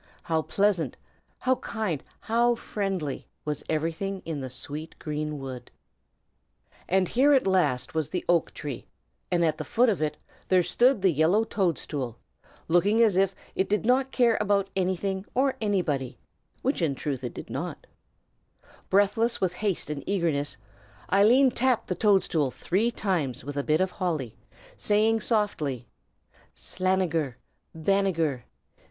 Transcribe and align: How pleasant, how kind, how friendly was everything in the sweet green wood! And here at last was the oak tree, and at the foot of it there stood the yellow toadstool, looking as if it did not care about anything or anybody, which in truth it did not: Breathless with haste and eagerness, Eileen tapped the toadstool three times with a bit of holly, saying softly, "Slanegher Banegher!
How 0.23 0.41
pleasant, 0.41 0.97
how 1.41 1.57
kind, 1.57 2.03
how 2.21 2.55
friendly 2.55 3.27
was 3.45 3.63
everything 3.69 4.23
in 4.25 4.39
the 4.41 4.49
sweet 4.49 4.97
green 4.97 5.37
wood! 5.37 5.69
And 6.89 7.07
here 7.07 7.33
at 7.33 7.45
last 7.45 7.93
was 7.93 8.09
the 8.09 8.25
oak 8.27 8.51
tree, 8.51 8.87
and 9.29 9.45
at 9.45 9.59
the 9.59 9.63
foot 9.63 9.89
of 9.89 10.01
it 10.01 10.17
there 10.47 10.63
stood 10.63 11.03
the 11.03 11.11
yellow 11.11 11.43
toadstool, 11.43 12.17
looking 12.67 12.99
as 13.03 13.15
if 13.15 13.35
it 13.53 13.69
did 13.69 13.85
not 13.85 14.09
care 14.11 14.39
about 14.41 14.71
anything 14.75 15.23
or 15.35 15.55
anybody, 15.61 16.17
which 16.63 16.81
in 16.81 16.95
truth 16.95 17.23
it 17.23 17.35
did 17.35 17.51
not: 17.51 17.85
Breathless 18.89 19.39
with 19.39 19.53
haste 19.53 19.91
and 19.91 20.03
eagerness, 20.07 20.57
Eileen 21.13 21.51
tapped 21.51 21.89
the 21.89 21.93
toadstool 21.93 22.49
three 22.49 22.89
times 22.89 23.43
with 23.43 23.55
a 23.55 23.63
bit 23.63 23.79
of 23.79 23.91
holly, 23.91 24.35
saying 24.75 25.19
softly, 25.19 25.85
"Slanegher 26.55 27.35
Banegher! 27.75 28.45